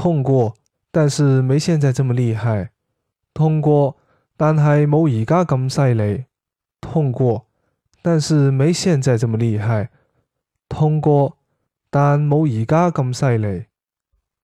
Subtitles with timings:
[0.00, 0.54] 痛过，
[0.92, 2.70] 但是没现在这么厉害。
[3.34, 3.96] 痛过，
[4.36, 6.26] 但系冇而家咁犀利。
[6.80, 7.46] 痛过，
[8.00, 9.90] 但是没现在这么厉害。
[10.68, 11.36] 痛过，
[11.90, 13.64] 但冇而家咁犀利。